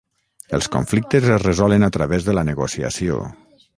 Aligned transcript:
Els 0.57 0.67
conflictes 0.75 1.27
es 1.35 1.43
resolen 1.45 1.87
a 1.89 1.91
través 1.99 2.27
de 2.31 2.35
la 2.39 2.45
negociació. 2.49 3.21